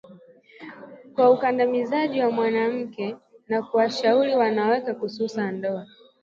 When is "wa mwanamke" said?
2.21-3.15